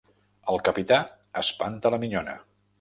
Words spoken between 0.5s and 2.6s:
El capità espanta la minyona.